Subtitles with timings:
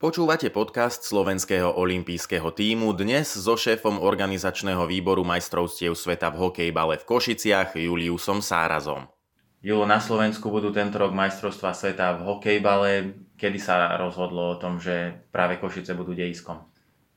[0.00, 7.04] Počúvate podcast slovenského olympijského tímu dnes so šéfom organizačného výboru majstrovstiev sveta v hokejbale v
[7.04, 9.12] Košiciach Juliusom Sárazom.
[9.60, 13.12] Julo, na Slovensku budú tento rok majstrovstva sveta v hokejbale.
[13.36, 16.64] Kedy sa rozhodlo o tom, že práve Košice budú dejiskom?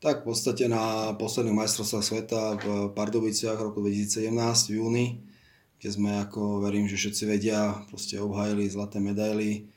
[0.04, 4.28] Tak v podstate na posledných majstrovstvách sveta v Pardubiciach roku 2017
[4.68, 5.06] v júni,
[5.80, 9.72] kde sme, ako verím, že všetci vedia, proste obhajili zlaté medaily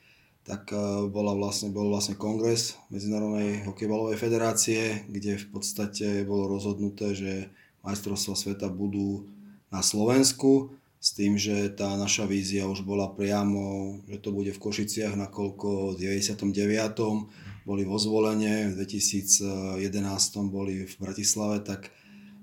[0.47, 0.79] tak e,
[1.11, 7.51] bola vlastne, bol vlastne kongres Medzinárodnej hokejbalovej federácie, kde v podstate bolo rozhodnuté, že
[7.83, 9.27] majstrovstvá sveta budú
[9.67, 14.63] na Slovensku s tým, že tá naša vízia už bola priamo, že to bude v
[14.63, 16.39] Košiciach, nakoľko v 99.
[17.67, 19.83] boli vo zvolenie, v 2011
[20.47, 21.91] boli v Bratislave, tak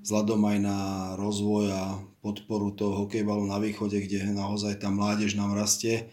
[0.05, 0.79] vzhľadom aj na
[1.17, 1.83] rozvoj a
[2.21, 6.13] podporu toho hokejbalu na východe, kde naozaj tá mládež nám rastie,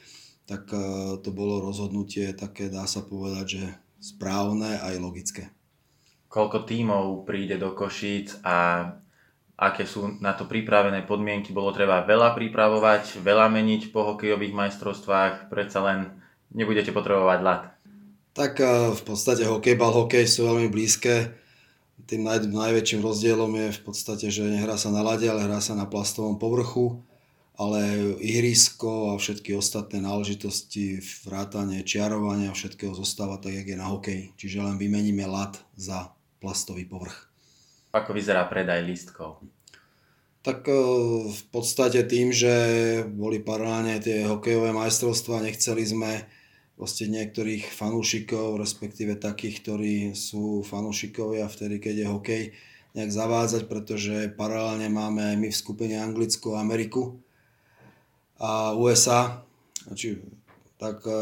[0.52, 0.84] tak e,
[1.24, 3.64] to bolo rozhodnutie také, dá sa povedať, že
[4.04, 5.44] správne aj logické.
[6.28, 8.88] Koľko tímov príde do Košíc a
[9.56, 11.56] aké sú na to pripravené podmienky?
[11.56, 16.00] Bolo treba veľa pripravovať, veľa meniť po hokejových majstrovstvách, predsa len
[16.52, 17.62] nebudete potrebovať ľad.
[18.36, 21.32] Tak e, v podstate hokejbal, hokej sú veľmi blízke.
[22.12, 25.80] Tým naj, najväčším rozdielom je v podstate, že nehrá sa na lade, ale hrá sa
[25.80, 27.00] na plastovom povrchu
[27.62, 27.82] ale
[28.18, 34.34] ihrisko a všetky ostatné náležitosti, vrátanie, čiarovania, všetkého zostáva tak, jak je na hokej.
[34.34, 36.10] Čiže len vymeníme lat za
[36.42, 37.30] plastový povrch.
[37.94, 39.46] Ako vyzerá predaj lístkov?
[40.42, 40.74] Tak e,
[41.30, 42.54] v podstate tým, že
[43.06, 46.26] boli paralelne tie hokejové majstrovstvá, nechceli sme
[46.74, 52.44] proste niektorých fanúšikov, respektíve takých, ktorí sú fanúšikovia vtedy, keď je hokej,
[52.98, 57.22] nejak zavádzať, pretože paralelne máme aj my v skupine Anglicku a Ameriku,
[58.42, 59.46] a USA,
[59.94, 60.18] či,
[60.82, 61.14] tak e,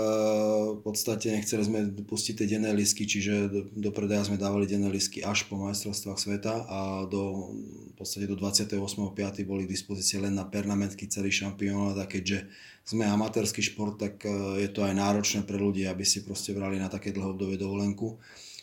[0.71, 5.19] v podstate nechceli sme pustiť tie denné lisky, čiže do, predaja sme dávali denné lisky
[5.19, 6.79] až po majstrovstvách sveta a
[7.11, 7.51] do,
[7.91, 9.19] v podstate do 28.5.
[9.43, 12.47] boli k dispozícii len na pernamentky celý šampionát a keďže
[12.87, 16.79] sme amatérsky šport, tak e, je to aj náročné pre ľudí, aby si proste brali
[16.79, 18.15] na také dlhodobé dovolenku.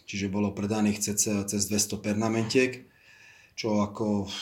[0.09, 2.89] Čiže bolo predaných cez, cez 200 pernamentiek,
[3.53, 4.33] čo ako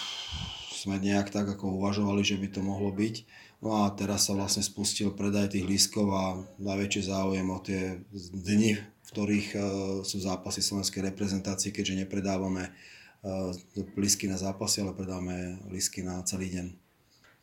[0.84, 3.24] sme nejak tak ako uvažovali, že by to mohlo byť.
[3.64, 8.76] No a teraz sa vlastne spustil predaj tých lístkov a najväčší záujem o tie dni,
[8.76, 9.62] v ktorých uh,
[10.04, 13.56] sú zápasy slovenskej reprezentácie, keďže nepredávame uh,
[13.96, 16.66] lístky na zápasy, ale predávame lístky na celý deň.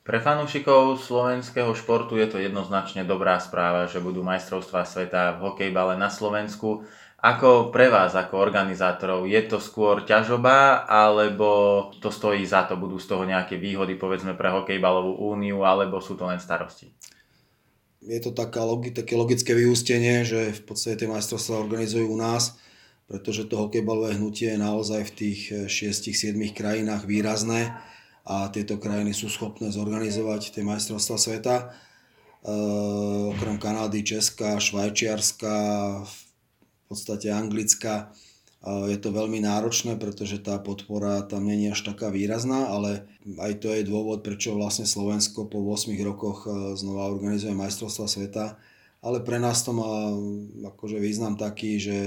[0.01, 5.97] Pre fanúšikov slovenského športu je to jednoznačne dobrá správa, že budú majstrovstvá sveta v hokejbale
[5.97, 6.85] na Slovensku.
[7.21, 12.97] Ako pre vás, ako organizátorov, je to skôr ťažoba, alebo to stojí za to, budú
[12.97, 16.89] z toho nejaké výhody, povedzme pre hokejbalovú úniu, alebo sú to len starosti?
[18.01, 22.57] Je to taká, také logické vyústenie, že v podstate tie majstrovstvá organizujú u nás,
[23.05, 25.39] pretože to hokejbalové hnutie je naozaj v tých
[25.69, 27.77] 6-7 krajinách výrazné
[28.25, 31.55] a tieto krajiny sú schopné zorganizovať tie majstrovstvá sveta.
[31.61, 31.65] E,
[33.29, 35.53] okrem Kanady, Česka, Švajčiarska,
[36.91, 38.11] podstate Anglicka
[38.61, 43.09] je to veľmi náročné, pretože tá podpora tam není až taká výrazná, ale
[43.41, 48.61] aj to je dôvod, prečo vlastne Slovensko po 8 rokoch e, znova organizuje majstrovstva sveta.
[49.01, 50.13] Ale pre nás to má
[50.77, 51.97] akože význam taký, že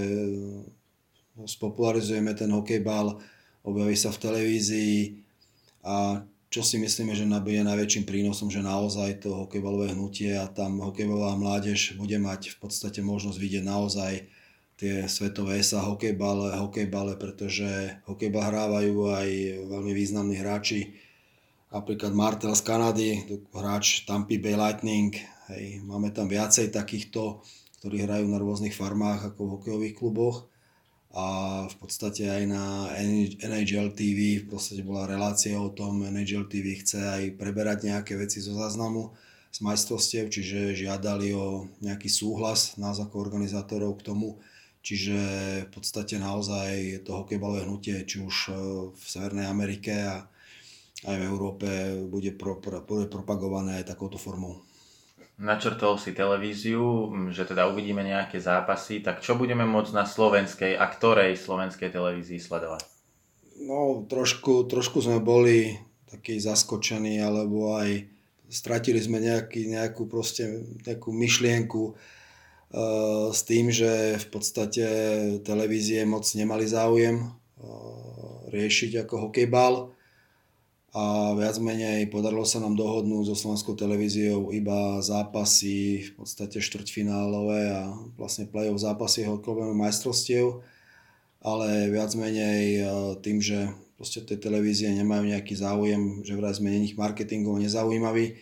[1.43, 3.19] spopularizujeme ten hokejbal,
[3.67, 4.99] objaví sa v televízii
[5.83, 6.23] a
[6.55, 11.35] čo si myslíme, že je najväčším prínosom, že naozaj to hokejbalové hnutie a tam hokejbalová
[11.35, 14.13] mládež bude mať v podstate možnosť vidieť naozaj
[14.75, 19.29] tie svetové sa hokejbale, hokejbale, pretože hokejbal hrávajú aj
[19.71, 20.95] veľmi významní hráči.
[21.75, 23.11] Napríklad Martel z Kanady,
[23.51, 25.11] hráč Tampa Bay Lightning.
[25.51, 25.83] Hej.
[25.83, 27.43] Máme tam viacej takýchto,
[27.83, 30.47] ktorí hrajú na rôznych farmách ako v hokejových kluboch.
[31.15, 32.91] A v podstate aj na
[33.39, 38.43] NHL TV v podstate bola relácia o tom, NHL TV chce aj preberať nejaké veci
[38.43, 39.15] zo záznamu
[39.55, 44.43] z majstrovstiev, čiže žiadali o nejaký súhlas nás ako organizátorov k tomu,
[44.85, 45.17] Čiže
[45.65, 48.55] v podstate naozaj to hokejbalové hnutie, či už e,
[48.93, 50.29] v Severnej Amerike a
[51.09, 51.69] aj v Európe
[52.05, 54.61] bude, pro, pro, bude propagované aj takouto formou.
[55.41, 60.85] Načrtol si televíziu, že teda uvidíme nejaké zápasy, tak čo budeme môcť na slovenskej a
[60.87, 62.85] ktorej slovenskej televízii sledovať?
[63.65, 68.07] No, trošku, trošku sme boli takí zaskočení, alebo aj
[68.47, 71.99] stratili sme nejaký, nejakú, proste, nejakú myšlienku,
[73.31, 74.87] s tým, že v podstate
[75.47, 77.31] televízie moc nemali záujem eh,
[78.51, 79.95] riešiť ako hokejbal.
[80.95, 87.61] A viac menej podarilo sa nám dohodnúť so slovenskou televíziou iba zápasy v podstate štvrťfinálové
[87.75, 90.63] a vlastne play-off zápasy hokejového majstrovstiev,
[91.43, 92.87] ale viac menej
[93.27, 98.39] tým, že proste tie televízie nemajú nejaký záujem, že vraj sme nich marketingovo nezaujímaví,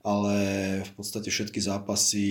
[0.00, 0.36] ale
[0.80, 2.24] v podstate všetky zápasy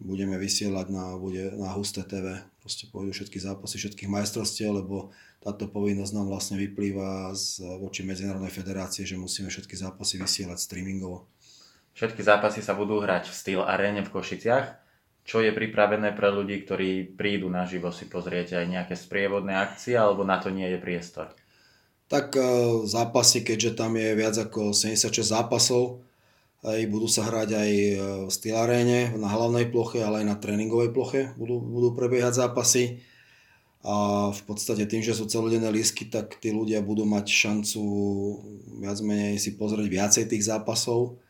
[0.00, 2.40] budeme vysielať na, bude, na Husté TV.
[2.64, 5.12] Proste pôjdu všetky zápasy všetkých majstrovstiev, lebo
[5.44, 11.28] táto povinnosť nám vlastne vyplýva z, voči Medzinárodnej federácie, že musíme všetky zápasy vysielať streamingovo.
[11.92, 14.66] Všetky zápasy sa budú hrať v Steel Arene v Košiciach.
[15.24, 20.24] Čo je pripravené pre ľudí, ktorí prídu naživo si pozrieť aj nejaké sprievodné akcie, alebo
[20.24, 21.32] na to nie je priestor?
[22.08, 22.40] Tak e,
[22.84, 26.04] zápasy, keďže tam je viac ako 76 zápasov,
[26.64, 27.92] aj budú sa hrať aj e,
[28.24, 33.04] v Steel Arene, na hlavnej ploche, ale aj na tréningovej ploche budú, budú prebiehať zápasy
[33.84, 37.84] a v podstate tým, že sú celodenné lísky, tak tí ľudia budú mať šancu
[38.80, 41.20] viac menej si pozrieť viacej tých zápasov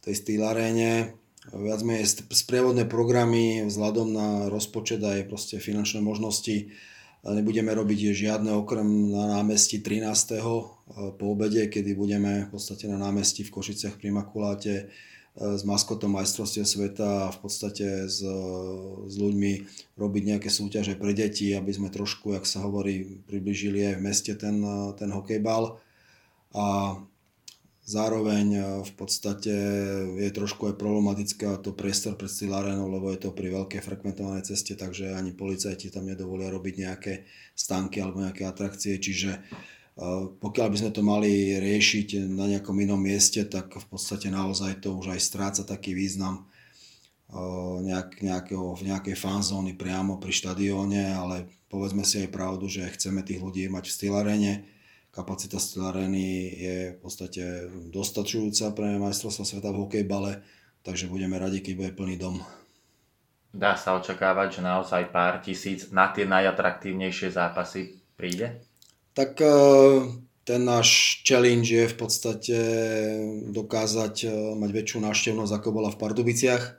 [0.08, 1.12] tej Steel Arene.
[1.52, 6.72] Viac menej sprievodné programy vzhľadom na rozpočet aj proste finančné možnosti
[7.24, 10.40] nebudeme robiť žiadne okrem na námestí 13.
[10.92, 14.88] po obede, kedy budeme v podstate na námestí v Košiciach pri Makuláte
[15.38, 18.26] s maskotom majstrovstiev sveta a v podstate s,
[19.06, 19.52] s ľuďmi
[19.94, 24.32] robiť nejaké súťaže pre deti, aby sme trošku, jak sa hovorí, približili aj v meste
[24.34, 24.58] ten,
[24.98, 25.78] ten hokejbal.
[26.58, 26.98] A
[27.86, 29.54] zároveň v podstate
[30.18, 34.42] je trošku aj problematické to priestor pred Steel Arenou, lebo je to pri veľkej frekventovanej
[34.42, 37.12] ceste, takže ani policajti tam nedovolia robiť nejaké
[37.54, 39.38] stánky alebo nejaké atrakcie, čiže
[40.38, 44.94] pokiaľ by sme to mali riešiť na nejakom inom mieste, tak v podstate naozaj to
[44.94, 46.46] už aj stráca taký význam
[47.82, 53.26] nejak, nejakého, v nejakej fanzóny priamo pri štadióne, ale povedzme si aj pravdu, že chceme
[53.26, 54.52] tých ľudí mať v stylarene.
[55.10, 57.42] Kapacita stylareny je v podstate
[57.90, 60.46] dostačujúca pre majstrovstvo sveta v hokejbale,
[60.86, 62.38] takže budeme radi, keď bude plný dom.
[63.50, 68.67] Dá sa očakávať, že naozaj pár tisíc na tie najatraktívnejšie zápasy príde?
[69.18, 69.50] Tak e,
[70.46, 72.58] ten náš challenge je v podstate
[73.50, 76.78] dokázať e, mať väčšiu návštevnosť, ako bola v Pardubiciach.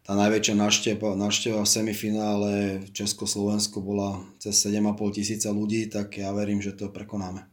[0.00, 6.32] Tá najväčšia návšteva, návšteva v semifinále v Československu bola cez 7,5 tisíca ľudí, tak ja
[6.32, 7.44] verím, že to prekonáme.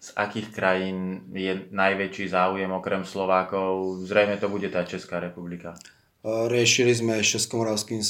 [0.00, 4.00] Z akých krajín je najväčší záujem okrem Slovákov?
[4.08, 5.76] Zrejme to bude tá Česká republika.
[6.24, 8.00] E, riešili sme s Českomoravským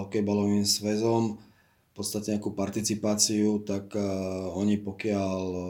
[0.00, 1.44] hokejbalovým svezom
[1.96, 5.64] podstate nejakú participáciu, tak uh, oni pokiaľ uh,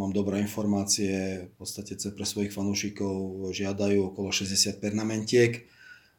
[0.00, 5.68] mám dobré informácie, v podstate pre svojich fanúšikov žiadajú okolo 60 pernamentiek.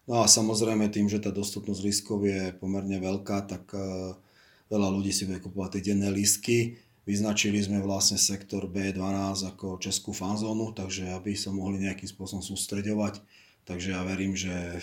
[0.05, 4.13] No a samozrejme tým, že tá dostupnosť lístkov je pomerne veľká, tak uh,
[4.69, 6.77] veľa ľudí si bude kupovať tie denné lístky.
[7.03, 13.19] Vyznačili sme vlastne sektor B12 ako českú fanzónu, takže aby sa mohli nejakým spôsobom sústreďovať.
[13.67, 14.79] Takže ja verím, že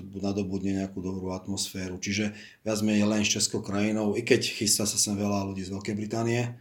[0.00, 2.00] nadobudne nejakú dobrú atmosféru.
[2.00, 2.32] Čiže
[2.64, 5.96] viac menej len s Českou krajinou, i keď chystá sa sem veľa ľudí z Veľkej
[5.96, 6.56] Británie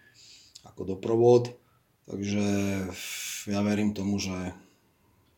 [0.68, 1.56] ako doprovod.
[2.10, 2.44] Takže
[3.48, 4.36] ja verím tomu, že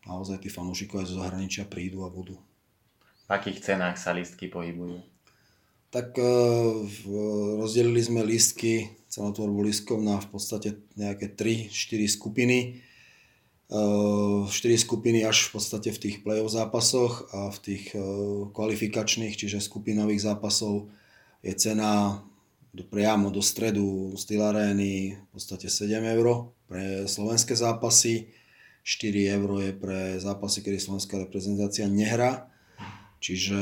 [0.10, 2.42] naozaj tí fanúšikovia zo zahraničia prídu a budú.
[3.28, 5.00] V akých cenách sa listky pohybujú?
[5.94, 6.26] Tak e,
[7.62, 11.70] rozdelili sme listky, cenotvorbu listkov na v podstate nejaké 3-4
[12.10, 12.82] skupiny
[13.74, 18.02] 4 eh, skupiny až v podstate v tých play-off zápasoch a v tých eh,
[18.54, 20.94] kvalifikačných, čiže skupinových zápasov
[21.42, 22.22] je cena
[22.74, 28.34] priamo do stredu Steel Areny v podstate 7 eur pre slovenské zápasy,
[28.82, 32.50] 4 eur je pre zápasy, kedy slovenská reprezentácia nehrá,
[33.22, 33.62] čiže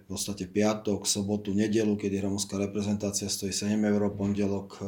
[0.00, 4.86] v podstate piatok, sobotu, nedelu, kedy hramovská reprezentácia stojí 7 eur, pondelok eh,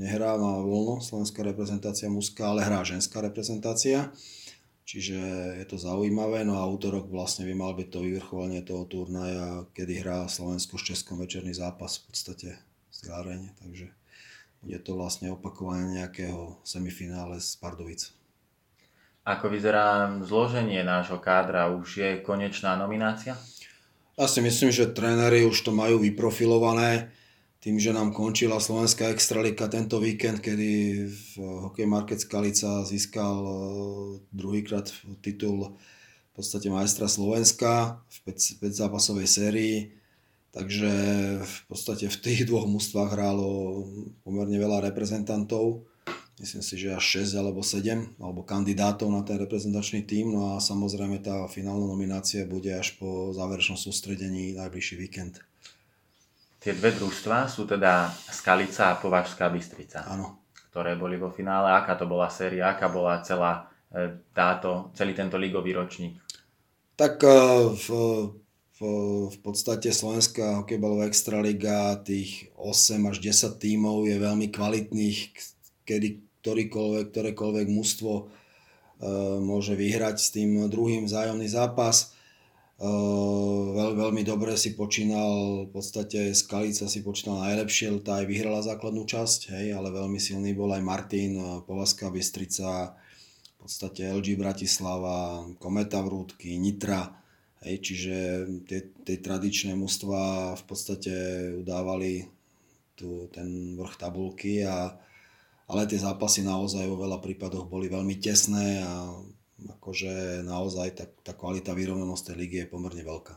[0.00, 4.08] nehrá, má voľno slovenská reprezentácia mužská, ale hrá ženská reprezentácia.
[4.88, 5.20] Čiže
[5.62, 10.02] je to zaujímavé, no a útorok vlastne by mal byť to vyvrcholenie toho turnaja, kedy
[10.02, 12.48] hrá Slovensko s Českom večerný zápas v podstate
[12.90, 13.86] Zárene, takže
[14.66, 18.10] je to vlastne opakovanie nejakého semifinále z Pardubic.
[19.22, 21.70] Ako vyzerá zloženie nášho kádra?
[21.70, 23.38] Už je konečná nominácia?
[24.18, 27.14] Ja si myslím, že tréneri už to majú vyprofilované
[27.60, 30.72] tým, že nám končila Slovenská extralika tento víkend, kedy
[31.12, 31.32] v
[31.68, 33.52] Hokej Market Skalica získal e,
[34.32, 34.88] druhýkrát
[35.20, 39.76] titul v podstate majstra Slovenska v 5, zápasovej sérii.
[40.50, 40.90] Takže
[41.44, 43.84] v podstate v tých dvoch mústvách hrálo
[44.24, 45.84] pomerne veľa reprezentantov.
[46.40, 50.32] Myslím si, že až 6 alebo 7 alebo kandidátov na ten reprezentačný tím.
[50.32, 55.44] No a samozrejme tá finálna nominácia bude až po záverečnom sústredení najbližší víkend.
[56.60, 60.04] Tie dve družstva sú teda Skalica a Považská Bystrica.
[60.04, 60.44] Áno.
[60.68, 61.72] ktoré boli vo finále.
[61.72, 66.20] Aká to bola séria, aká bola celá e, táto, celý tento ligový ročník?
[67.00, 67.32] Tak e,
[67.74, 67.86] v,
[68.76, 68.80] v,
[69.32, 75.18] v podstate Slovenská hokejbalová extraliga tých 8 až 10 tímov je veľmi kvalitných,
[75.88, 76.08] kedy
[76.44, 78.24] ktorýkoľvek, ktorékoľvek mužstvo e,
[79.40, 82.19] môže vyhrať s tým druhým vzájomný zápas
[82.80, 89.04] Veľ, veľmi dobre si počínal, v podstate Skalica si počínal najlepšie, tá aj vyhrala základnú
[89.04, 91.36] časť, hej, ale veľmi silný bol aj Martin,
[91.68, 97.20] Povazka Bystrica, v podstate LG Bratislava, Kometa Vrútky, Nitra,
[97.68, 98.16] hej, čiže
[98.64, 101.12] tie, tie tradičné mužstva v podstate
[101.60, 102.32] udávali
[102.96, 104.96] tu, ten vrch tabulky a
[105.70, 109.14] ale tie zápasy naozaj vo veľa prípadoch boli veľmi tesné a
[109.68, 113.34] akože naozaj tá, tá kvalita vyrovnanosť tej ligy je pomerne veľká.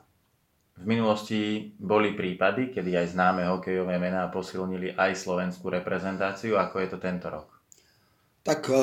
[0.74, 6.58] V minulosti boli prípady, kedy aj známe hokejové mená posilnili aj slovenskú reprezentáciu.
[6.58, 7.53] Ako je to tento rok?
[8.44, 8.75] Tak e,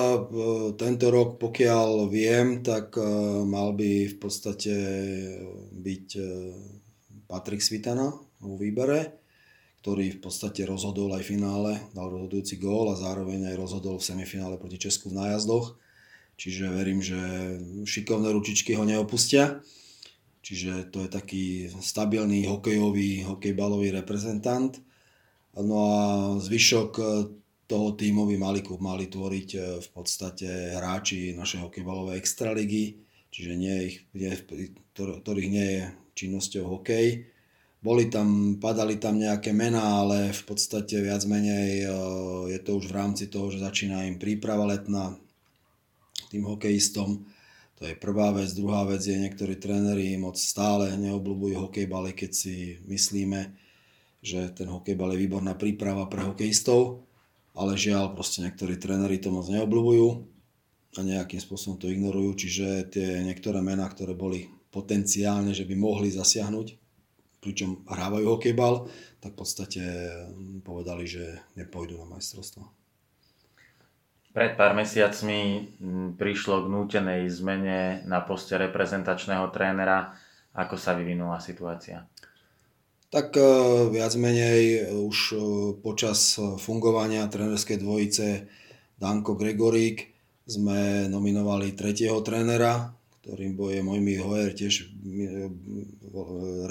[0.78, 3.04] tento rok, pokiaľ viem, tak e,
[3.44, 4.74] mal by v podstate
[5.74, 6.22] byť e,
[7.26, 8.08] Patrik Svitana
[8.40, 9.20] vo výbere,
[9.82, 14.08] ktorý v podstate rozhodol aj v finále, dal rozhodujúci gól a zároveň aj rozhodol v
[14.14, 15.76] semifinále proti Česku v nájazdoch
[16.40, 17.20] čiže verím, že
[17.84, 19.60] šikovné ručičky ho neopustia.
[20.40, 21.44] Čiže to je taký
[21.84, 24.80] stabilný hokejový, hokejbalový reprezentant.
[25.52, 26.00] No a
[26.40, 26.90] zvyšok
[27.70, 32.98] toho týmu by mali, mali tvoriť e, v podstate hráči našej hokejbalovej extraligy,
[33.30, 34.34] čiže nie ich, nie,
[34.96, 35.82] ktorých nie je
[36.18, 37.30] činnosťou hokej.
[37.80, 41.88] Boli tam, padali tam nejaké mená, ale v podstate viac menej e,
[42.50, 45.14] je to už v rámci toho, že začína im príprava letná,
[46.30, 47.26] tým hokejistom.
[47.80, 48.54] To je prvá vec.
[48.54, 53.50] Druhá vec je, niektorí tréneri moc stále neobľúbujú hokejbale, keď si myslíme,
[54.22, 57.02] že ten hokejbal je výborná príprava pre hokejistov,
[57.56, 60.06] ale žiaľ, proste niektorí tréneri to moc neobľúbujú
[60.96, 66.12] a nejakým spôsobom to ignorujú, čiže tie niektoré mená, ktoré boli potenciálne, že by mohli
[66.12, 66.78] zasiahnuť,
[67.40, 68.86] pričom hrávajú hokejbal,
[69.24, 69.82] tak v podstate
[70.62, 72.79] povedali, že nepôjdu na majstrovstvo.
[74.30, 75.74] Pred pár mesiacmi
[76.14, 80.14] prišlo k nútenej zmene na poste reprezentačného trénera.
[80.54, 82.06] Ako sa vyvinula situácia?
[83.10, 83.42] Tak e,
[83.90, 85.36] viac menej už e,
[85.82, 88.46] počas fungovania trénerskej dvojice
[89.02, 90.14] Danko Gregorík
[90.46, 95.50] sme nominovali tretieho trénera, ktorým je Mojmír Hojer, tiež e,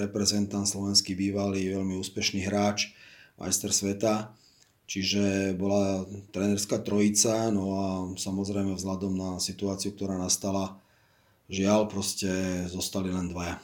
[0.00, 2.96] reprezentant slovenský bývalý, veľmi úspešný hráč,
[3.36, 4.32] majster sveta.
[4.90, 6.02] Čiže bola
[6.34, 7.86] trénerská trojica, no a
[8.18, 10.82] samozrejme vzhľadom na situáciu, ktorá nastala,
[11.46, 12.26] žiaľ proste
[12.66, 13.62] zostali len dvaja.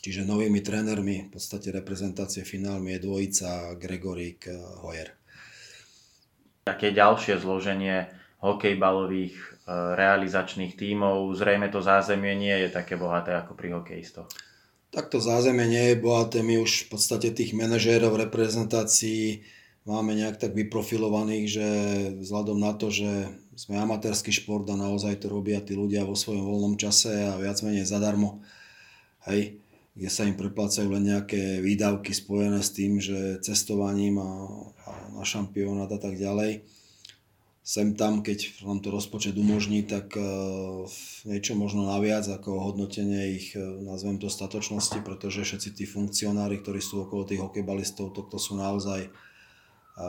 [0.00, 4.54] Čiže novými trénermi v podstate reprezentácie finálmi je dvojica Gregorík eh,
[4.86, 5.18] Hoyer.
[6.70, 8.06] Také ďalšie zloženie
[8.38, 14.30] hokejbalových eh, realizačných tímov, zrejme to zázemie nie je také bohaté ako pri hokejistoch.
[14.90, 19.46] Takto zázemie nie je bohaté, my už v podstate tých manažérov reprezentácií
[19.86, 21.68] máme nejak tak vyprofilovaných, že
[22.18, 26.42] vzhľadom na to, že sme amatérsky šport a naozaj to robia tí ľudia vo svojom
[26.42, 28.42] voľnom čase a viac menej zadarmo,
[29.30, 29.62] hej,
[29.94, 34.30] kde sa im preplácajú len nejaké výdavky spojené s tým, že cestovaním a,
[34.90, 36.66] a na šampionát a tak ďalej
[37.60, 40.22] sem tam, keď nám to rozpočet umožní, tak e,
[41.28, 46.80] niečo možno naviac ako hodnotenie ich, e, nazvem to, statočnosti, pretože všetci tí funkcionári, ktorí
[46.80, 50.06] sú okolo tých hokejbalistov, to, to sú naozaj uh,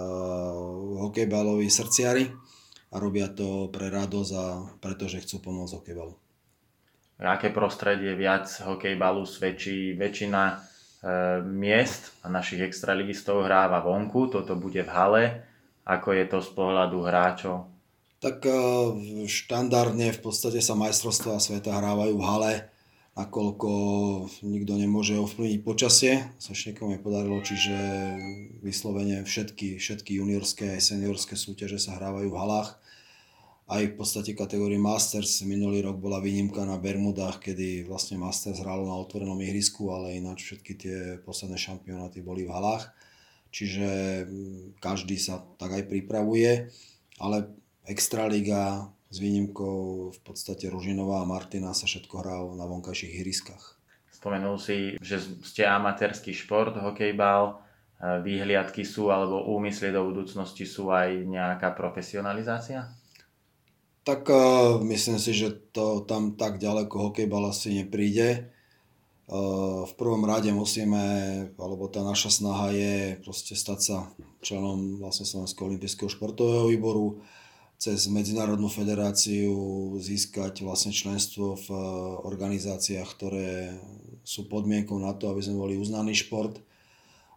[1.03, 2.31] hokejbaloví srdciari
[2.91, 4.45] a robia to pre radosť a
[4.79, 6.15] pretože chcú pomôcť hokejbalu.
[7.21, 10.55] Aké prostredie viac hokejbalu svedčí väčšina e,
[11.45, 15.23] miest a našich extraligistov hráva vonku, toto bude v hale
[15.85, 17.71] ako je to z pohľadu hráčov?
[18.21, 18.53] Tak e,
[19.25, 22.53] štandardne v podstate sa majstrovstvá sveta hrávajú v hale,
[23.17, 23.71] nakoľko
[24.45, 26.29] nikto nemôže ovplyvniť počasie.
[26.37, 27.73] Sa niekomu podarilo, čiže
[28.61, 32.77] vyslovene všetky, všetky juniorské aj seniorské súťaže sa hrávajú v halách.
[33.71, 38.85] Aj v podstate kategórii Masters minulý rok bola výnimka na Bermudách, kedy vlastne Masters hralo
[38.85, 42.91] na otvorenom ihrisku, ale ináč všetky tie posledné šampionáty boli v halách
[43.51, 46.71] čiže mm, každý sa tak aj pripravuje,
[47.19, 47.51] ale
[47.85, 53.75] Extraliga s výnimkou v podstate Ružinová a Martina sa všetko hrá na vonkajších ihriskách.
[54.15, 57.53] Spomenul si, že ste amatérsky šport, hokejbal, e,
[58.23, 62.87] výhliadky sú alebo úmysly do budúcnosti sú aj nejaká profesionalizácia?
[64.01, 68.49] Tak uh, myslím si, že to tam tak ďaleko hokejbal asi nepríde
[69.29, 71.03] v prvom rade musíme,
[71.55, 73.97] alebo tá naša snaha je proste stať sa
[74.41, 77.21] členom vlastne Slovenského olympijského športového výboru,
[77.81, 79.49] cez Medzinárodnú federáciu
[79.97, 81.67] získať vlastne členstvo v
[82.29, 83.73] organizáciách, ktoré
[84.21, 86.61] sú podmienkou na to, aby sme boli uznaný šport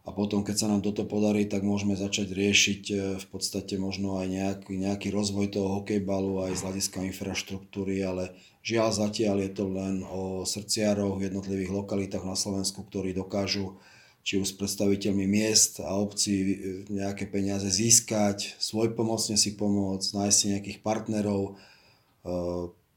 [0.04, 4.20] a potom, keď sa nám toto podarí, tak môžeme začať riešiť e, v podstate možno
[4.20, 9.64] aj nejaký, nejaký rozvoj toho hokejbalu aj z hľadiska infraštruktúry, ale žiaľ zatiaľ je to
[9.64, 13.80] len o srdciaroch v jednotlivých lokalitách na Slovensku, ktorí dokážu
[14.24, 16.56] či už s predstaviteľmi miest a obcí e,
[16.92, 21.52] nejaké peniaze získať, svoj pomocne si pomôcť, nájsť si nejakých partnerov, e,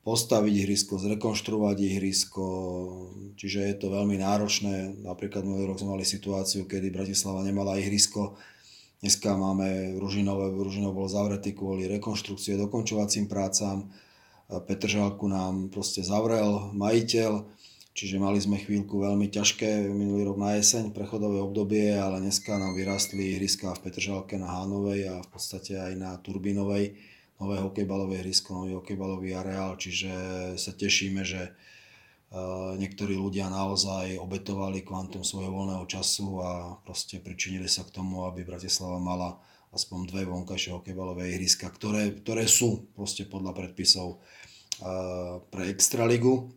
[0.07, 2.45] postaviť ihrisko, zrekonštruovať ihrisko,
[3.35, 5.03] čiže je to veľmi náročné.
[5.03, 8.39] Napríklad minulý rok sme mali situáciu, kedy Bratislava nemala ihrisko,
[9.03, 13.91] dneska máme Ružinové, Ružinov bol zavretý kvôli rekonštrukcie, dokončovacím prácam,
[14.47, 17.43] Petržalku nám proste zavrel majiteľ,
[17.91, 22.79] čiže mali sme chvíľku veľmi ťažké minulý rok na jeseň, prechodové obdobie, ale dneska nám
[22.79, 26.95] vyrastli ihriska v Petržalke na Hánovej a v podstate aj na Turbínovej
[27.37, 30.11] nové hokejbalové ihrisko, nový hokejbalový areál, čiže
[30.57, 31.51] sa tešíme, že e,
[32.81, 36.51] niektorí ľudia naozaj obetovali kvantum svojho voľného času a
[36.81, 39.37] proste pričinili sa k tomu, aby Bratislava mala
[39.69, 44.17] aspoň dve vonkajšie hokejbalové ihriska, ktoré, ktoré sú proste podľa predpisov e,
[45.53, 46.49] pre Extraligu.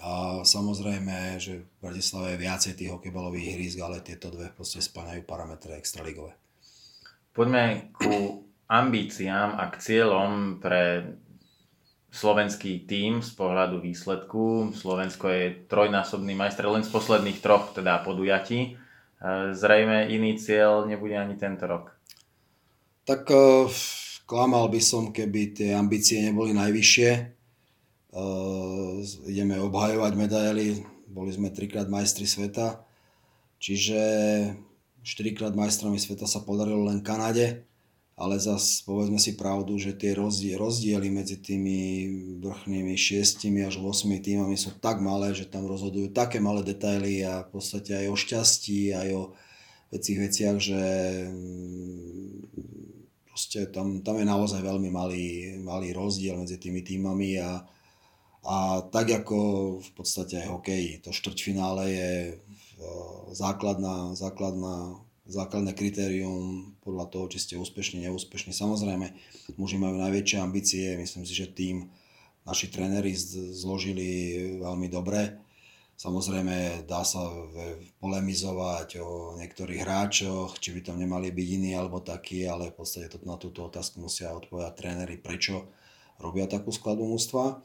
[0.00, 5.22] A samozrejme, že v Bratislave je viacej tých hokejbalových ihrisk, ale tieto dve proste splňajú
[5.28, 6.34] parametre extraligové.
[7.36, 11.14] Poďme ku ambíciám a k cieľom pre
[12.14, 14.70] slovenský tím z pohľadu výsledku.
[14.70, 18.60] Slovensko je trojnásobný majster len z posledných troch teda podujatí.
[18.60, 18.72] E,
[19.50, 21.90] zrejme iný cieľ nebude ani tento rok.
[23.04, 23.68] Tak uh,
[24.24, 27.10] klamal by som, keby tie ambície neboli najvyššie.
[28.14, 32.80] Uh, ideme obhajovať medaily, boli sme trikrát majstri sveta,
[33.60, 34.00] čiže
[35.04, 37.68] štyrikrát majstrami sveta sa podarilo len Kanade
[38.14, 40.14] ale zas povedzme si pravdu, že tie
[40.54, 42.06] rozdiely medzi tými
[42.38, 47.42] vrchnými 6 až 8 týmami sú tak malé, že tam rozhodujú také malé detaily a
[47.42, 49.22] v podstate aj o šťastí, aj o
[49.90, 50.82] vecích veciach, že
[51.26, 52.30] mm,
[53.26, 57.66] proste tam, tam je naozaj veľmi malý, malý rozdiel medzi tými týmami a,
[58.46, 58.56] a
[58.94, 59.38] tak ako
[59.82, 62.34] v podstate aj hokej, to štvrťfinále je e,
[63.34, 68.52] základná, základná základné kritérium podľa toho, či ste úspešní, neúspešní.
[68.52, 69.16] Samozrejme,
[69.56, 71.88] muži majú najväčšie ambície, myslím si, že tým
[72.44, 73.16] naši tréneri
[73.56, 74.06] zložili
[74.60, 75.40] veľmi dobre.
[75.94, 77.22] Samozrejme, dá sa
[78.02, 83.08] polemizovať o niektorých hráčoch, či by tam nemali byť iní alebo takí, ale v podstate
[83.08, 85.70] to, na túto otázku musia odpovedať tréneri, prečo
[86.18, 87.62] robia takú skladbu mústva.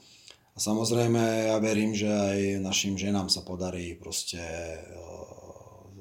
[0.54, 4.40] A samozrejme, ja verím, že aj našim ženám sa podarí proste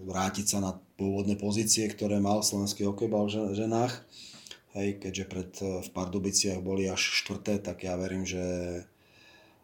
[0.08, 3.92] vrátiť sa na pôvodné pozície, ktoré mal slovenský hokejbal v ženách.
[4.72, 8.42] Hej, keďže pred, eh, v Pardubiciach boli až štvrté, tak ja verím, že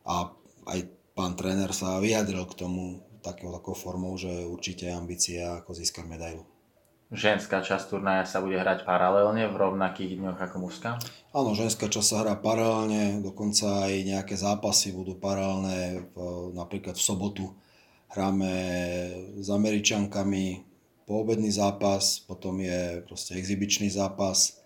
[0.04, 0.28] a
[0.68, 0.80] aj
[1.16, 6.04] pán tréner sa vyjadril k tomu takou, takou formou, že určite je ambícia ako získať
[6.04, 6.44] medailu.
[7.14, 10.90] Ženská časť turnaja sa bude hrať paralelne v rovnakých dňoch ako mužská?
[11.30, 16.10] Áno, ženská časť sa hrá paralelne, dokonca aj nejaké zápasy budú paralelné,
[16.56, 17.54] napríklad v sobotu
[18.14, 18.54] hráme
[19.42, 20.62] s Američankami
[21.02, 24.62] poobedný zápas, potom je proste exibičný zápas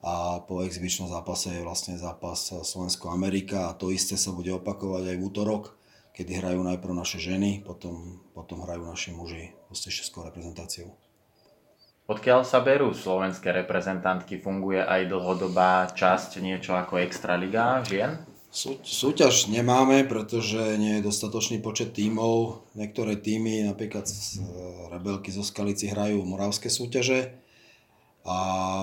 [0.00, 5.16] a po exibičnom zápase je vlastne zápas Slovensko-Amerika a to isté sa bude opakovať aj
[5.20, 5.76] v útorok,
[6.16, 10.96] kedy hrajú najprv naše ženy, potom, potom hrajú naši muži proste českou reprezentáciou.
[12.08, 14.40] Odkiaľ sa berú slovenské reprezentantky?
[14.40, 18.16] Funguje aj dlhodobá časť niečo ako Extraliga žien?
[18.48, 22.64] Sú, súťaž nemáme, pretože nie je dostatočný počet tímov.
[22.72, 24.40] Niektoré týmy, napríklad z
[24.88, 27.36] Rebelky zo Skalici, hrajú moravské súťaže
[28.24, 28.36] a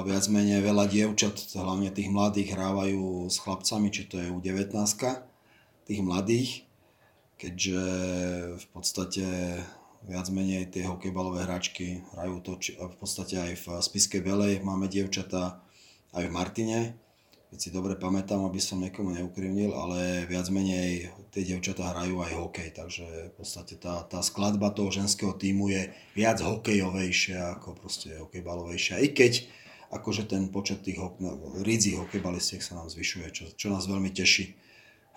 [0.05, 4.73] viac menej veľa dievčat, hlavne tých mladých, hrávajú s chlapcami, či to je u 19
[5.85, 6.65] tých mladých,
[7.37, 7.81] keďže
[8.57, 9.25] v podstate
[10.05, 14.89] viac menej tie hokejbalové hráčky hrajú to, či, v podstate aj v Spiskej Belej máme
[14.89, 15.61] dievčatá,
[16.13, 16.79] aj v Martine,
[17.55, 22.35] keď si dobre pamätám, aby som niekomu neukrivnil, ale viac menej tie devčatá hrajú aj
[22.35, 25.87] hokej, takže v podstate tá, tá skladba toho ženského týmu je
[26.19, 28.99] viac hokejovejšia ako proste hokejbalovejšia.
[28.99, 29.47] I keď
[29.87, 34.11] akože ten počet tých hok- no, ridzích hokejbalistiek sa nám zvyšuje, čo, čo nás veľmi
[34.11, 34.51] teší.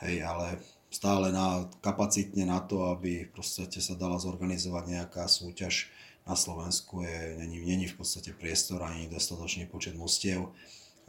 [0.07, 0.63] Hej, ale
[0.95, 5.91] stále na, kapacitne na to, aby v podstate sa dala zorganizovať nejaká súťaž
[6.23, 10.55] na Slovensku, je, není, není v podstate priestor ani dostatočný počet mostiev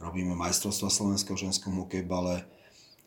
[0.00, 2.48] robíme majstrovstva Slovenského ženskom hokejbale,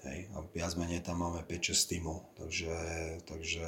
[0.06, 2.76] hej, a viac menej tam máme 5-6 tímov, takže,
[3.26, 3.66] takže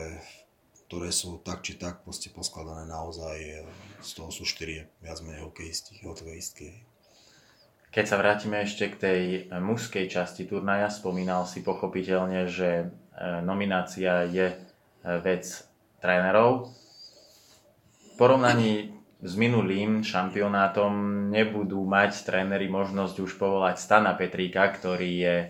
[0.85, 3.65] ktoré sú tak či tak proste poskladané naozaj,
[4.05, 6.85] z toho sú štyri viac menej hokejisti, hokejistky.
[7.89, 9.21] Keď sa vrátime ešte k tej
[9.55, 12.85] mužskej časti turnaja, spomínal si pochopiteľne, že e,
[13.39, 14.57] nominácia je e,
[15.23, 15.47] vec
[16.03, 16.75] trénerov.
[18.03, 18.94] V porovnaní
[19.25, 20.93] s minulým šampionátom
[21.33, 25.47] nebudú mať tréneri možnosť už povolať Stana Petríka, ktorý je e,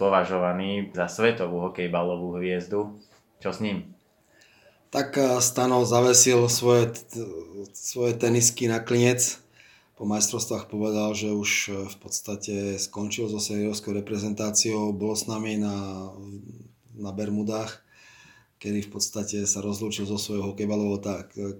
[0.00, 2.96] považovaný za svetovú hokejbalovú hviezdu.
[3.44, 3.92] Čo s ním?
[4.88, 6.96] Tak e, Stano zavesil svoje,
[7.76, 9.44] svoje tenisky na klinec.
[9.92, 14.88] Po majstrovstvách povedal, že už e, v podstate skončil so seniorskou reprezentáciou.
[14.96, 16.08] Bol s nami na,
[16.96, 17.84] na Bermudách,
[18.56, 20.96] kedy v podstate sa rozlúčil so svojou hokejbalovou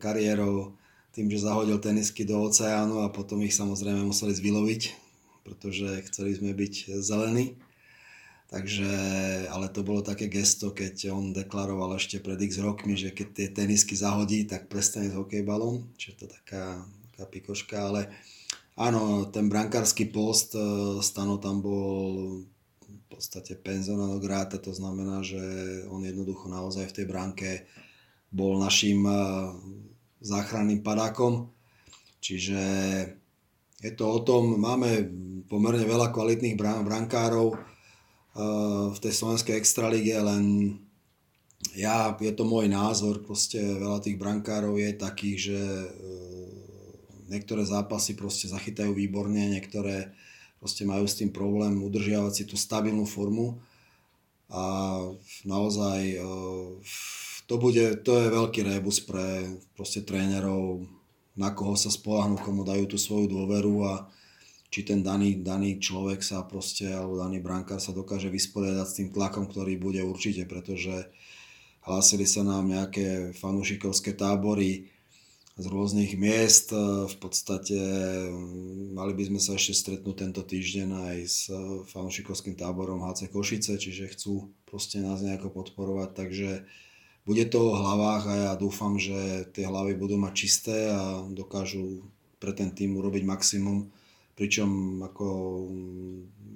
[0.00, 0.80] kariérou
[1.12, 4.83] tým, že zahodil tenisky do oceánu a potom ich samozrejme museli zvyloviť,
[5.44, 7.61] pretože chceli sme byť zelení.
[8.53, 8.92] Takže,
[9.48, 13.48] ale to bolo také gesto, keď on deklaroval ešte pred x rokmi, že keď tie
[13.48, 18.12] tenisky zahodí, tak prestane s hokejbalom, čiže to taká, taká pikoška, ale
[18.77, 20.61] áno, ten brankársky post, e,
[21.01, 22.44] Stano tam bol
[22.85, 25.40] v podstate penzionálno gráta, to znamená, že
[25.88, 27.48] on jednoducho naozaj v tej bránke
[28.29, 29.16] bol našim e,
[30.22, 31.50] záchranným padákom.
[32.22, 32.62] Čiže
[33.82, 35.11] je to o tom, máme
[35.50, 37.61] pomerne veľa kvalitných brankárov eh,
[38.88, 40.78] v tej slovenskej extralíge, len
[41.74, 45.88] ja, je to môj názor, proste veľa tých brankárov je takých, že eh,
[47.26, 50.14] niektoré zápasy proste zachytajú výborne, niektoré
[50.62, 53.58] proste majú s tým problém udržiavať si tú stabilnú formu
[54.46, 54.62] a
[55.42, 56.22] naozaj eh,
[57.46, 60.87] to, bude, to je veľký rebus pre proste trénerov,
[61.37, 63.92] na koho sa spolahnú, komu dajú tú svoju dôveru a
[64.72, 69.09] či ten daný, daný človek sa proste, alebo daný brankár sa dokáže vysporiadať s tým
[69.12, 71.12] tlakom, ktorý bude určite, pretože
[71.85, 74.88] hlásili sa nám nejaké fanúšikovské tábory
[75.61, 76.72] z rôznych miest.
[76.72, 77.76] V podstate
[78.33, 81.38] mm, mali by sme sa ešte stretnúť tento týždeň aj s
[81.92, 86.50] fanúšikovským táborom HC Košice, čiže chcú proste nás nejako podporovať, takže
[87.22, 92.02] bude to o hlavách a ja dúfam, že tie hlavy budú mať čisté a dokážu
[92.42, 93.87] pre ten tým urobiť maximum.
[94.35, 95.26] Pričom ako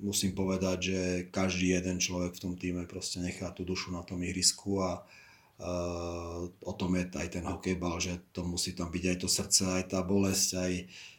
[0.02, 1.00] musím povedať, že
[1.31, 6.50] každý jeden človek v tom týme proste nechá tú dušu na tom ihrisku a uh,
[6.50, 9.85] o tom je aj ten hokejbal, že to musí tam byť aj to srdce, aj
[9.94, 10.72] tá bolesť, aj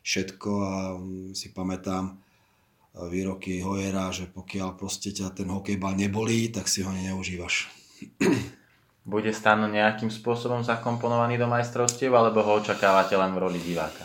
[0.04, 2.20] všetko a um, si pamätám
[3.06, 7.70] výroky Hojera, že pokiaľ proste ťa ten hokejbal nebolí, tak si ho neužívaš.
[9.08, 14.04] Bude Stan nejakým spôsobom zakomponovaný do majstrovstiev, alebo ho očakávate len v roli diváka?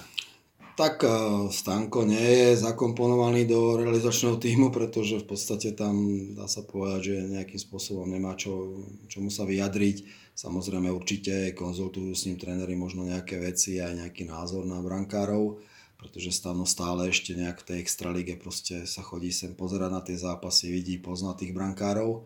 [0.78, 1.08] Tak e,
[1.50, 6.06] Stanko nie je zakomponovaný do realizačného týmu, pretože v podstate tam
[6.38, 10.30] dá sa povedať, že nejakým spôsobom nemá čo, čomu sa vyjadriť.
[10.32, 15.60] Samozrejme určite konzultujú s ním tréneri možno nejaké veci aj nejaký názor na brankárov,
[16.00, 20.16] pretože Stano stále ešte nejak v tej extralíge proste sa chodí sem pozerať na tie
[20.16, 22.24] zápasy, vidí, pozná tých brankárov.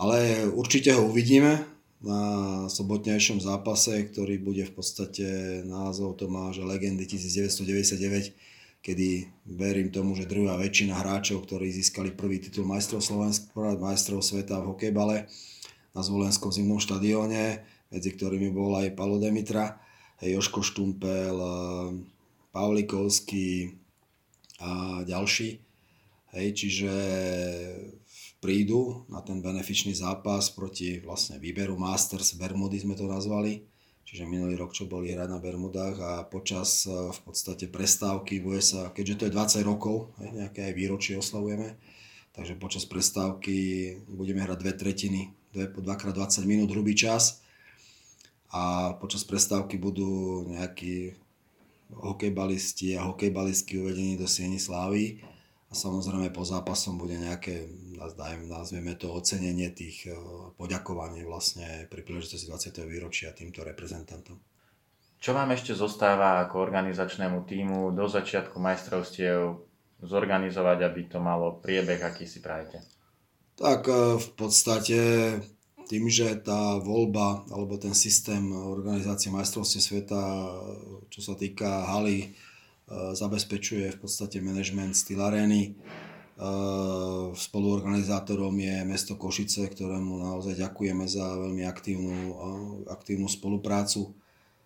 [0.00, 1.71] Ale určite ho uvidíme,
[2.02, 2.22] na
[2.66, 5.26] sobotnejšom zápase, ktorý bude v podstate
[5.62, 8.34] názov to má, že Legendy 1999,
[8.82, 14.58] kedy verím tomu, že druhá väčšina hráčov, ktorí získali prvý titul majstrov Slovenska, majstrov sveta
[14.58, 15.30] v hokejbale
[15.94, 17.62] na Zvolenskom zimnom štadióne,
[17.94, 19.78] medzi ktorými bol aj Palo Demitra,
[20.22, 21.90] Joško Štumpel, eh,
[22.50, 23.78] Pavlikovský
[24.62, 25.58] a ďalší.
[26.32, 26.92] Hej, čiže
[28.42, 33.62] prídu na ten benefičný zápas proti vlastne výberu Masters Bermudy sme to nazvali.
[34.02, 38.58] Čiže minulý rok, čo boli hrať na Bermudách a počas e, v podstate prestávky bude
[38.58, 41.78] sa, keďže to je 20 rokov, nejaké aj výročie oslavujeme,
[42.34, 45.20] takže počas prestávky budeme hrať dve tretiny,
[45.54, 47.40] dve, po 2x20 minút hrubý čas
[48.52, 51.16] a počas prestávky budú nejakí
[51.94, 55.24] hokejbalisti a hokejbalistky uvedení do Sieni Slávy
[55.68, 57.64] a samozrejme po zápasom bude nejaké,
[58.48, 60.16] nazvieme to, ocenenie tých eh,
[60.56, 62.86] poďakovaní vlastne pri príležitosti 20.
[62.90, 64.38] výročia týmto reprezentantom.
[65.22, 69.54] Čo vám ešte zostáva ako organizačnému týmu do začiatku majstrovstiev
[70.02, 72.82] zorganizovať, aby to malo priebeh, aký si prajete?
[73.58, 74.98] Tak eh, v podstate
[75.86, 80.22] tým, že tá voľba alebo ten systém organizácie majstrovstiev sveta,
[81.10, 82.32] čo sa týka haly,
[82.92, 85.72] Eh, zabezpečuje v podstate management styl arény.
[86.42, 92.34] Eh, spoluorganizátorom je mesto Košice, ktorému naozaj ďakujeme za veľmi aktívnu, eh,
[92.90, 94.10] aktívnu spoluprácu.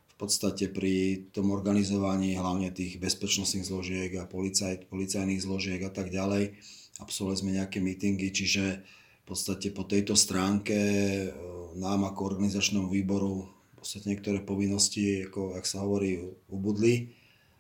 [0.09, 6.09] V podstate pri tom organizovaní hlavne tých bezpečnostných zložiek a policaj, policajných zložiek a tak
[6.09, 6.57] ďalej.
[6.97, 8.81] Absolvovali sme nejaké meetingy, čiže
[9.27, 11.29] podstate po tejto stránke e,
[11.77, 17.11] nám ako organizačnom výboru v podstate niektoré povinnosti, ako ak sa hovorí, ubudli.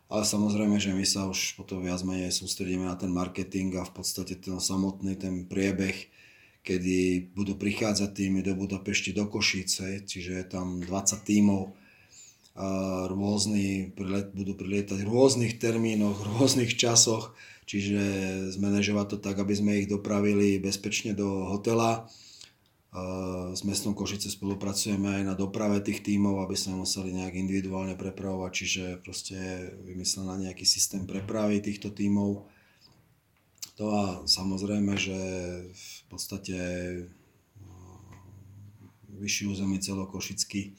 [0.07, 3.93] Ale samozrejme, že my sa už potom viac menej sústredíme na ten marketing a v
[3.97, 5.99] podstate ten samotný ten priebeh,
[6.63, 11.75] kedy budú prichádzať týmy do Budapešti, do Košice, čiže je tam 20 tímov,
[12.57, 13.93] a rôzni
[14.33, 18.01] budú prilietať v rôznych termínoch, v rôznych časoch čiže
[18.55, 22.07] zmanéžovať to tak, aby sme ich dopravili bezpečne do hotela.
[23.53, 28.53] S mestom Košice spolupracujeme aj na doprave tých tímov, aby sme museli nejak individuálne prepravovať,
[28.57, 29.37] čiže proste
[29.85, 32.49] vymyslená nejaký systém prepravy týchto tímov.
[33.77, 35.19] To a samozrejme, že
[35.69, 36.57] v podstate
[39.13, 40.73] vyšší území celokošický,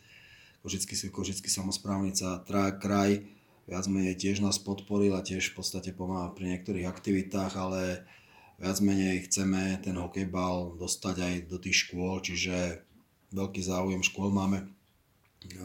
[0.65, 2.41] Košický, Košický samozprávnica,
[2.81, 3.21] kraj,
[3.69, 8.09] viac menej tiež nás podporil a tiež v podstate pomáha pri niektorých aktivitách, ale
[8.57, 12.81] viac menej chceme ten hokejbal dostať aj do tých škôl, čiže
[13.33, 14.65] veľký záujem škôl máme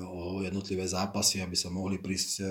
[0.05, 2.46] o jednotlivé zápasy, aby sa mohli prísť, e,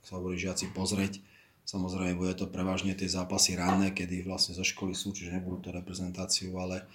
[0.00, 1.20] ak sa hovorí, žiaci pozrieť.
[1.66, 5.70] Samozrejme, bude to prevažne tie zápasy ranné, kedy vlastne zo školy sú, čiže nebudú to
[5.70, 6.86] reprezentáciu, ale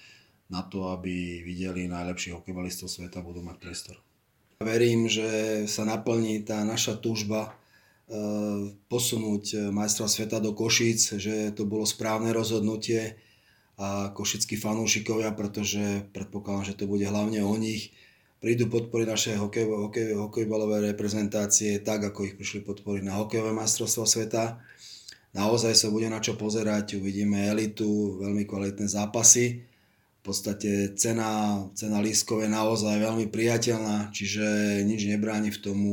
[0.50, 3.96] na to, aby videli najlepších hokejbalistov sveta, budú mať priestor.
[4.64, 7.56] Verím, že sa naplní tá naša túžba
[8.88, 13.18] posunúť majstra sveta do Košíc, že to bolo správne rozhodnutie
[13.76, 17.92] a košickí fanúšikovia, pretože predpokladám, že to bude hlavne o nich,
[18.40, 24.08] prídu podporiť naše hokej, hokej, hokejbalové reprezentácie tak, ako ich prišli podporiť na hokejové majstrovstvo
[24.08, 24.64] sveta.
[25.36, 29.66] Naozaj sa bude na čo pozerať, uvidíme elitu, veľmi kvalitné zápasy
[30.26, 35.92] podstate cena, cena lístkov je naozaj veľmi priateľná, čiže nič nebráni v tomu,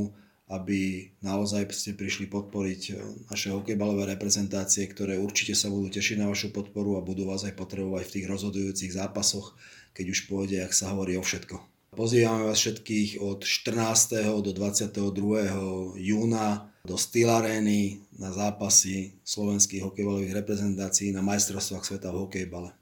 [0.51, 2.95] aby naozaj ste prišli podporiť eh,
[3.31, 7.55] naše hokejbalové reprezentácie, ktoré určite sa budú tešiť na vašu podporu a budú vás aj
[7.55, 9.55] potrebovať v tých rozhodujúcich zápasoch,
[9.95, 11.73] keď už pôjde, ak sa hovorí o všetko.
[11.93, 14.41] Pozývame vás všetkých od 14.
[14.41, 16.01] do 22.
[16.01, 22.82] júna do Steel Areny na zápasy slovenských hokejbalových reprezentácií na majstrovstvách sveta v hokejbale.